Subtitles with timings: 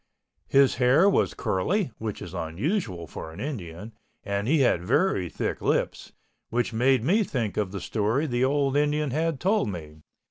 [0.47, 3.93] His hair was curly (which is unusual for an Indian)
[4.23, 6.11] and he had very thick lips,
[6.49, 10.01] which made me think of the story the old Indian had told me.